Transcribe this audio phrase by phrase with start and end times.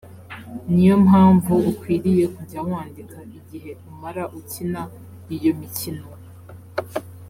[0.71, 4.81] ni yo mpamvu ukwiriye kujya wandika igihe umara ukina
[5.35, 6.05] iyo mikino